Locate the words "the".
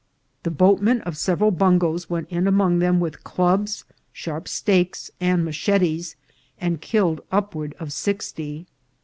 0.41-0.49